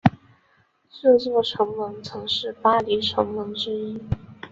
[0.99, 4.01] 这座城门曾是巴黎城门之一。